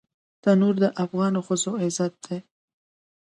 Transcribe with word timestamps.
تنور 0.43 0.75
د 0.83 0.85
افغانو 1.03 1.39
ښځو 1.47 1.71
عزت 1.83 2.13
دی 2.25 2.37